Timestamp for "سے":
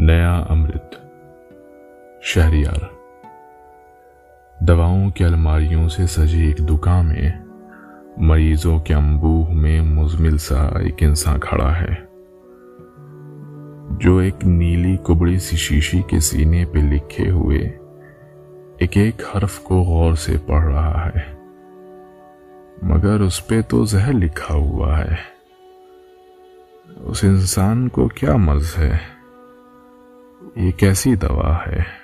5.88-6.06, 20.14-20.36